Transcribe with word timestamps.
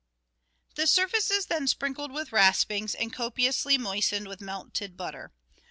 The. 0.73 0.87
surface 0.87 1.29
is 1.29 1.45
then 1.45 1.67
sprinkled 1.67 2.11
with 2.11 2.31
raspings, 2.31 2.95
and 2.95 3.13
copiously 3.13 3.77
moistened 3.77 4.27
with 4.27 4.41
melted 4.41 4.97
butter. 4.97 5.31